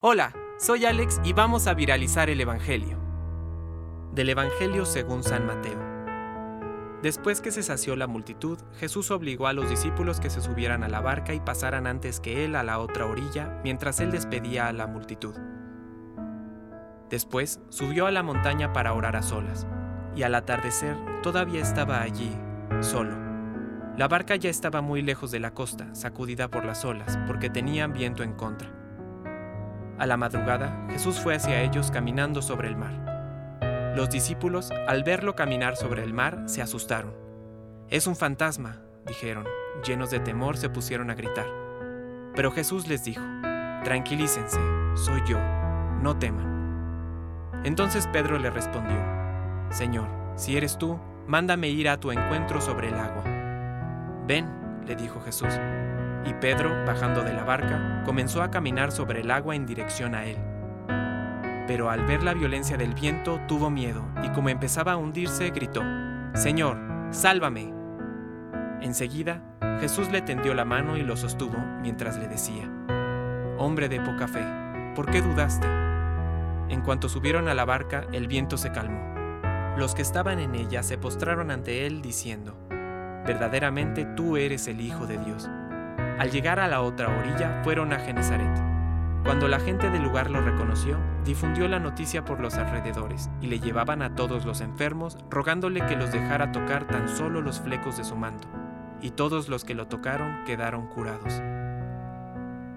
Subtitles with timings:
[0.00, 3.00] Hola, soy Alex y vamos a viralizar el Evangelio.
[4.12, 5.80] Del Evangelio según San Mateo.
[7.02, 10.88] Después que se sació la multitud, Jesús obligó a los discípulos que se subieran a
[10.88, 14.72] la barca y pasaran antes que él a la otra orilla, mientras él despedía a
[14.72, 15.34] la multitud.
[17.10, 19.66] Después subió a la montaña para orar a solas,
[20.14, 22.30] y al atardecer todavía estaba allí,
[22.82, 23.16] solo.
[23.96, 27.92] La barca ya estaba muy lejos de la costa, sacudida por las olas, porque tenían
[27.92, 28.77] viento en contra.
[29.98, 33.92] A la madrugada, Jesús fue hacia ellos caminando sobre el mar.
[33.96, 37.12] Los discípulos, al verlo caminar sobre el mar, se asustaron.
[37.90, 39.44] Es un fantasma, dijeron.
[39.84, 41.46] Llenos de temor se pusieron a gritar.
[42.34, 43.22] Pero Jesús les dijo,
[43.82, 44.60] Tranquilícense,
[44.94, 45.38] soy yo,
[46.00, 47.60] no teman.
[47.64, 48.98] Entonces Pedro le respondió,
[49.70, 53.24] Señor, si eres tú, mándame ir a tu encuentro sobre el agua.
[54.26, 54.46] Ven,
[54.86, 55.52] le dijo Jesús.
[56.24, 60.24] Y Pedro, bajando de la barca, comenzó a caminar sobre el agua en dirección a
[60.24, 60.38] él
[61.68, 65.82] pero al ver la violencia del viento tuvo miedo y como empezaba a hundirse gritó,
[66.32, 66.78] Señor,
[67.10, 67.74] sálvame.
[68.80, 69.42] Enseguida,
[69.78, 72.64] Jesús le tendió la mano y lo sostuvo mientras le decía,
[73.58, 74.42] Hombre de poca fe,
[74.96, 75.66] ¿por qué dudaste?
[76.70, 79.76] En cuanto subieron a la barca, el viento se calmó.
[79.76, 82.56] Los que estaban en ella se postraron ante él diciendo,
[83.26, 85.50] Verdaderamente tú eres el Hijo de Dios.
[86.18, 88.50] Al llegar a la otra orilla fueron a Genezaret.
[89.22, 93.60] Cuando la gente del lugar lo reconoció, difundió la noticia por los alrededores y le
[93.60, 98.04] llevaban a todos los enfermos rogándole que los dejara tocar tan solo los flecos de
[98.04, 98.48] su manto,
[99.00, 101.40] y todos los que lo tocaron quedaron curados.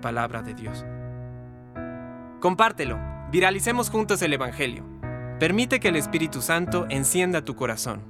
[0.02, 0.86] Palabra de Dios.
[2.42, 3.00] Compártelo,
[3.32, 4.84] viralicemos juntos el Evangelio.
[5.40, 8.02] Permite que el Espíritu Santo encienda tu corazón.